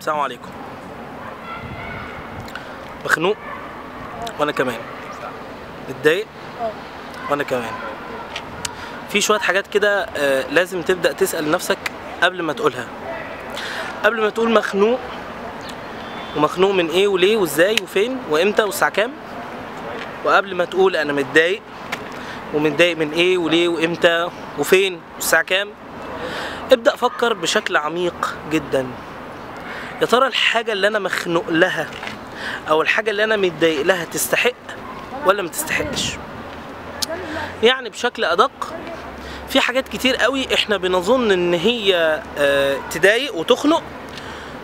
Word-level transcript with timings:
السلام 0.00 0.20
عليكم. 0.20 0.48
مخنوق 3.04 3.36
وأنا 4.38 4.52
كمان. 4.52 4.78
متضايق 5.88 6.26
وأنا 7.30 7.44
كمان. 7.44 7.72
في 9.08 9.20
شوية 9.20 9.38
حاجات 9.38 9.66
كده 9.66 10.04
آه، 10.16 10.48
لازم 10.50 10.82
تبدأ 10.82 11.12
تسأل 11.12 11.50
نفسك 11.50 11.78
قبل 12.22 12.42
ما 12.42 12.52
تقولها. 12.52 12.86
قبل 14.04 14.20
ما 14.20 14.30
تقول 14.30 14.50
مخنوق 14.50 14.98
ومخنوق 16.36 16.70
من 16.70 16.88
إيه 16.90 17.08
وليه 17.08 17.36
وإزاي 17.36 17.76
وفين 17.82 18.18
وإمتى 18.30 18.62
والساعة 18.62 18.90
كام 18.90 19.12
وقبل 20.24 20.54
ما 20.54 20.64
تقول 20.64 20.96
أنا 20.96 21.12
متضايق 21.12 21.62
ومتضايق 22.54 22.96
من 22.96 23.12
إيه 23.12 23.38
وليه 23.38 23.68
وإمتى 23.68 24.28
وفين 24.58 25.00
والساعة 25.14 25.42
كام 25.42 25.68
ابدأ 26.72 26.96
فكر 26.96 27.32
بشكل 27.34 27.76
عميق 27.76 28.36
جدا. 28.50 28.86
يا 30.00 30.06
ترى 30.06 30.26
الحاجة 30.26 30.72
اللي 30.72 30.86
أنا 30.86 30.98
مخنوق 30.98 31.44
لها 31.48 31.86
أو 32.68 32.82
الحاجة 32.82 33.10
اللي 33.10 33.24
أنا 33.24 33.36
متضايق 33.36 33.82
لها 33.82 34.04
تستحق 34.04 34.52
ولا 35.26 35.42
ما 35.42 35.48
تستحقش؟ 35.48 36.12
يعني 37.62 37.90
بشكل 37.90 38.24
أدق 38.24 38.74
في 39.48 39.60
حاجات 39.60 39.88
كتير 39.88 40.16
قوي 40.16 40.54
إحنا 40.54 40.76
بنظن 40.76 41.30
إن 41.30 41.54
هي 41.54 42.22
آه، 42.38 42.76
تضايق 42.90 43.34
وتخنق 43.34 43.82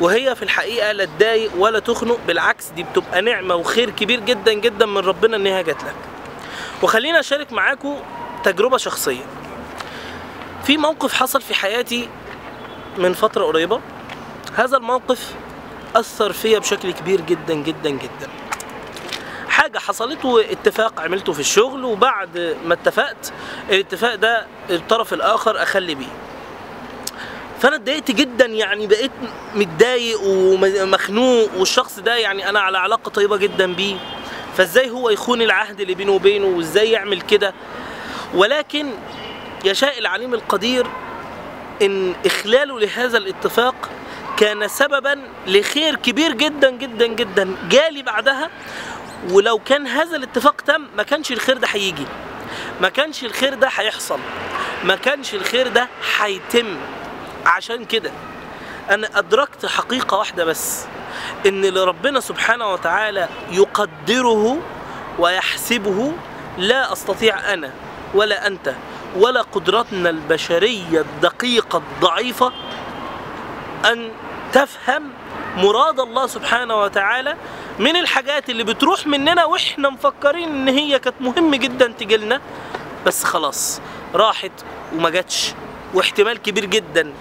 وهي 0.00 0.34
في 0.34 0.42
الحقيقة 0.42 0.92
لا 0.92 1.04
تضايق 1.04 1.50
ولا 1.58 1.78
تخنق 1.78 2.18
بالعكس 2.26 2.66
دي 2.68 2.82
بتبقى 2.82 3.22
نعمة 3.22 3.54
وخير 3.54 3.90
كبير 3.90 4.20
جدا 4.20 4.52
جدا 4.52 4.86
من 4.86 4.98
ربنا 4.98 5.36
إن 5.36 5.46
هي 5.46 5.62
جات 5.62 5.82
لك. 5.84 5.94
وخلينا 6.82 7.20
أشارك 7.20 7.52
معاكم 7.52 7.96
تجربة 8.44 8.76
شخصية. 8.76 9.22
في 10.64 10.76
موقف 10.76 11.14
حصل 11.14 11.40
في 11.40 11.54
حياتي 11.54 12.08
من 12.98 13.12
فترة 13.12 13.44
قريبة. 13.44 13.80
هذا 14.60 14.76
الموقف 14.76 15.34
أثر 15.96 16.32
فيا 16.32 16.58
بشكل 16.58 16.90
كبير 16.92 17.20
جدا 17.20 17.54
جدا 17.54 17.90
جدا. 17.90 18.28
حاجة 19.48 19.78
حصلت 19.78 20.24
واتفاق 20.24 21.00
عملته 21.00 21.32
في 21.32 21.40
الشغل 21.40 21.84
وبعد 21.84 22.56
ما 22.66 22.74
اتفقت 22.74 23.32
الاتفاق 23.70 24.14
ده 24.14 24.46
الطرف 24.70 25.14
الآخر 25.14 25.62
أخلي 25.62 25.94
بيه. 25.94 26.12
فأنا 27.60 27.76
اتضايقت 27.76 28.10
جدا 28.10 28.46
يعني 28.46 28.86
بقيت 28.86 29.10
متضايق 29.54 30.20
ومخنوق 30.24 31.50
والشخص 31.56 31.98
ده 32.00 32.16
يعني 32.16 32.48
أنا 32.48 32.60
على 32.60 32.78
علاقة 32.78 33.08
طيبة 33.08 33.36
جدا 33.36 33.74
بيه. 33.74 33.96
فإزاي 34.56 34.90
هو 34.90 35.10
يخون 35.10 35.42
العهد 35.42 35.80
اللي 35.80 35.94
بينه 35.94 36.12
وبينه 36.12 36.46
وإزاي 36.46 36.90
يعمل 36.90 37.20
كده؟ 37.20 37.54
ولكن 38.34 38.90
يشاء 39.64 39.98
العليم 39.98 40.34
القدير 40.34 40.86
إن 41.82 42.14
إخلاله 42.26 42.80
لهذا 42.80 43.18
الاتفاق 43.18 43.74
كان 44.40 44.68
سببا 44.68 45.22
لخير 45.46 45.96
كبير 45.96 46.32
جدا 46.32 46.70
جدا 46.70 47.06
جدا 47.06 47.56
جالي 47.68 48.02
بعدها. 48.02 48.50
ولو 49.30 49.58
كان 49.58 49.86
هذا 49.86 50.16
الاتفاق 50.16 50.60
تم 50.60 50.86
ما 50.96 51.02
كانش 51.02 51.32
الخير 51.32 51.58
ده 51.58 51.68
هيجي. 51.70 52.06
ما 52.80 52.88
كانش 52.88 53.24
الخير 53.24 53.54
ده 53.54 53.68
هيحصل. 53.76 54.18
ما 54.84 54.96
كانش 54.96 55.34
الخير 55.34 55.68
ده 55.68 55.88
هيتم. 56.18 56.76
عشان 57.46 57.84
كده 57.84 58.10
أنا 58.90 59.18
أدركت 59.18 59.66
حقيقة 59.66 60.16
واحدة 60.18 60.44
بس 60.44 60.84
إن 61.46 61.64
اللي 61.64 61.84
ربنا 61.84 62.20
سبحانه 62.20 62.72
وتعالى 62.72 63.28
يقدره 63.50 64.58
ويحسبه 65.18 66.12
لا 66.58 66.92
أستطيع 66.92 67.52
أنا 67.52 67.72
ولا 68.14 68.46
أنت 68.46 68.74
ولا 69.16 69.42
قدرتنا 69.42 70.10
البشرية 70.10 71.00
الدقيقة 71.00 71.78
الضعيفة 71.78 72.52
أن 73.92 74.10
تفهم 74.52 75.10
مراد 75.56 76.00
الله 76.00 76.26
سبحانه 76.26 76.80
وتعالى 76.82 77.36
من 77.78 77.96
الحاجات 77.96 78.50
اللي 78.50 78.64
بتروح 78.64 79.06
مننا 79.06 79.44
وإحنا 79.44 79.90
مفكرين 79.90 80.48
إن 80.48 80.68
هي 80.68 80.98
كانت 80.98 81.16
مهم 81.20 81.54
جدا 81.54 81.86
تجيلنا 81.98 82.40
بس 83.06 83.24
خلاص 83.24 83.80
راحت 84.14 84.52
وما 84.94 85.10
جاتش. 85.10 85.52
واحتمال 85.94 86.42
كبير 86.42 86.64
جدا 86.64 87.12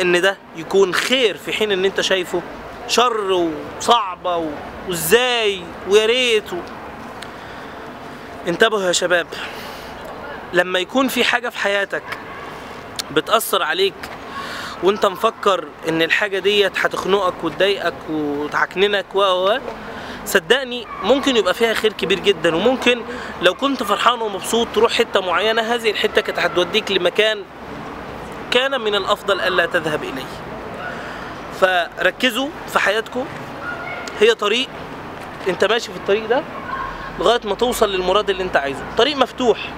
إن 0.00 0.20
ده 0.20 0.36
يكون 0.56 0.94
خير 0.94 1.36
في 1.36 1.52
حين 1.52 1.72
إن 1.72 1.84
أنت 1.84 2.00
شايفه 2.00 2.42
شر 2.88 3.48
وصعبة 3.78 4.36
و- 4.36 4.50
وإزاي 4.88 5.62
ويا 5.88 6.06
ريت 6.06 6.52
و... 6.52 6.56
انتبهوا 8.48 8.82
يا 8.82 8.92
شباب. 8.92 9.26
لما 10.52 10.78
يكون 10.78 11.08
في 11.08 11.24
حاجة 11.24 11.48
في 11.48 11.58
حياتك 11.58 12.02
بتأثر 13.10 13.62
عليك 13.62 13.94
وانت 14.82 15.06
مفكر 15.06 15.64
ان 15.88 16.02
الحاجة 16.02 16.38
ديت 16.38 16.78
هتخنقك 16.78 17.44
وتضايقك 17.44 17.94
وتعكننك 18.10 19.06
و 19.14 19.50
صدقني 20.24 20.86
ممكن 21.02 21.36
يبقى 21.36 21.54
فيها 21.54 21.74
خير 21.74 21.92
كبير 21.92 22.18
جدا. 22.18 22.56
وممكن 22.56 23.00
لو 23.42 23.54
كنت 23.54 23.82
فرحان 23.82 24.20
ومبسوط 24.22 24.68
تروح 24.74 24.92
حتة 24.92 25.20
معينة 25.20 25.62
هذه 25.62 25.90
الحتة 25.90 26.20
كانت 26.20 26.38
هتوديك 26.38 26.92
لمكان 26.92 27.42
كان 28.50 28.80
من 28.80 28.94
الأفضل 28.94 29.40
ألا 29.40 29.66
تذهب 29.66 30.02
إليه. 30.04 30.26
فركزوا 31.60 32.48
في 32.72 32.78
حياتكم. 32.78 33.24
هي 34.20 34.34
طريق 34.34 34.68
انت 35.48 35.64
ماشي 35.64 35.92
في 35.92 35.98
الطريق 35.98 36.28
ده 36.28 36.42
لغاية 37.18 37.40
ما 37.44 37.54
توصل 37.54 37.92
للمراد 37.92 38.30
اللي 38.30 38.42
انت 38.42 38.56
عايزه. 38.56 38.84
طريق 38.98 39.16
مفتوح 39.16 39.68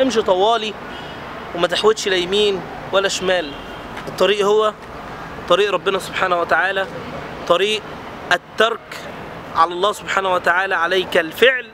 امشي 0.00 0.22
طوالي 0.22 0.74
وما 1.54 1.66
تحودش 1.66 2.08
لا 2.08 2.16
يمين 2.16 2.60
ولا 2.92 3.08
شمال. 3.08 3.50
الطريق 4.08 4.46
هو 4.46 4.72
طريق 5.48 5.70
ربنا 5.70 5.98
سبحانه 5.98 6.40
وتعالى 6.40 6.86
طريق 7.48 7.82
الترك 8.32 8.98
على 9.56 9.72
الله 9.72 9.92
سبحانه 9.92 10.34
وتعالى 10.34 10.74
عليك 10.74 11.16
الفعل 11.16 11.66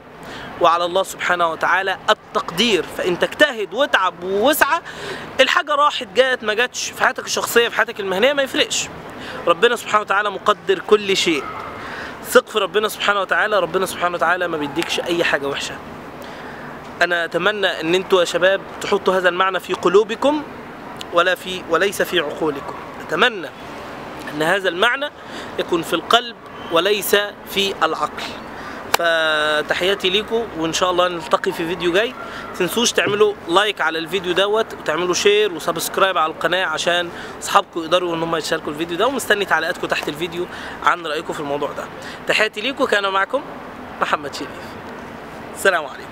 وعلى 0.61 0.85
الله 0.85 1.03
سبحانه 1.03 1.51
وتعالى 1.51 1.97
التقدير. 2.09 2.85
فإن 2.97 3.19
تجتهد 3.19 3.73
واتعب 3.73 4.23
واسعى 4.23 4.81
الحاجة 5.39 5.75
راحت 5.75 6.07
جات 6.15 6.43
ما 6.43 6.53
جاتش 6.53 6.91
في 6.91 7.03
حياتك 7.03 7.25
الشخصية 7.25 7.69
في 7.69 7.75
حياتك 7.75 7.99
المهنية 7.99 8.33
ما 8.33 8.43
يفرقش. 8.43 8.87
ربنا 9.47 9.75
سبحانه 9.75 10.01
وتعالى 10.01 10.29
مقدر 10.29 10.79
كل 10.79 11.17
شيء. 11.17 11.43
ثق 12.25 12.49
في 12.49 12.59
ربنا 12.59 12.87
سبحانه 12.87 13.21
وتعالى 13.21 13.59
ربنا 13.59 13.85
سبحانه 13.85 14.15
وتعالى 14.15 14.47
ما 14.47 14.57
بيديكش 14.57 14.99
أي 14.99 15.23
حاجة 15.23 15.47
وحشة. 15.47 15.75
أنا 17.01 17.25
أتمنى 17.25 17.81
إن 17.81 17.95
أنتوا 17.95 18.19
يا 18.19 18.25
شباب 18.25 18.61
تحطوا 18.81 19.13
هذا 19.13 19.29
المعنى 19.29 19.59
في 19.59 19.73
قلوبكم. 19.73 20.43
ولا 21.13 21.35
في 21.35 21.61
وليس 21.69 22.01
في 22.01 22.19
عقولكم. 22.19 22.73
اتمنى 23.07 23.49
أن 24.33 24.41
هذا 24.41 24.69
المعنى 24.69 25.09
يكون 25.59 25.81
في 25.81 25.93
القلب 25.93 26.35
وليس 26.71 27.15
في 27.49 27.73
العقل. 27.83 28.23
فتحياتي 28.93 30.09
ليكم 30.09 30.47
وإن 30.57 30.73
شاء 30.73 30.91
الله 30.91 31.07
نلتقي 31.07 31.51
في 31.51 31.67
فيديو 31.67 31.91
جاي. 31.91 32.13
تنسوش 32.59 32.91
تعملوا 32.91 33.33
like 33.47 33.81
على 33.81 33.99
الفيديو 33.99 34.33
دوت 34.33 34.73
وتعملوا 34.73 35.13
share 35.13 35.53
و 35.53 35.59
subscribe 35.59 36.17
على 36.17 36.31
القناة 36.31 36.65
عشان 36.65 37.09
أصحابكم 37.41 37.79
يقدروا 37.79 38.15
إن 38.15 38.23
هم 38.23 38.35
يشاركوا 38.35 38.71
الفيديو 38.71 38.97
ده 38.97 39.07
ومستني 39.07 39.45
تعليقاتكم 39.45 39.87
تحت 39.87 40.09
الفيديو 40.09 40.45
عن 40.83 41.07
رأيكم 41.07 41.33
في 41.33 41.39
الموضوع 41.39 41.71
ده. 41.71 41.83
تحياتي 42.27 42.61
ليكم 42.61 42.85
كان 42.85 43.09
معكم 43.09 43.41
محمد 44.01 44.35
شريف. 44.35 44.49
السلام 45.55 45.85
عليكم. 45.85 46.09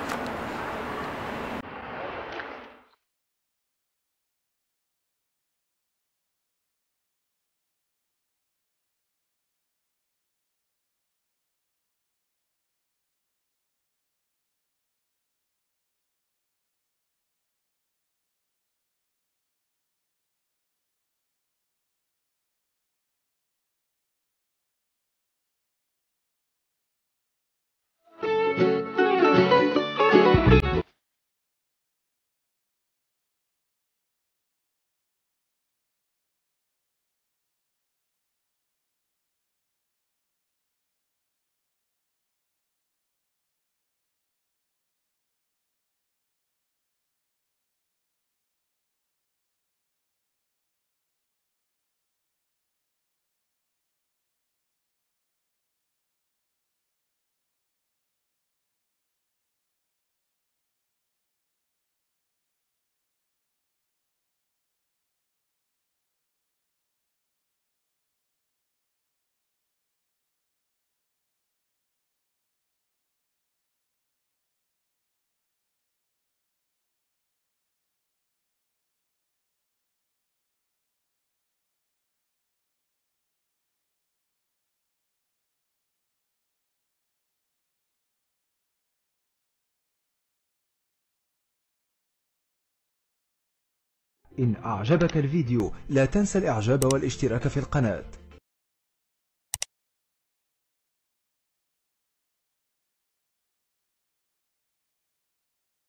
إن 94.39 94.53
أعجبك 94.65 95.17
الفيديو 95.17 95.71
لا 95.89 96.05
تنسى 96.05 96.37
الإعجاب 96.37 96.93
والاشتراك 96.93 97.47
في 97.47 97.57
القناة. 97.57 98.03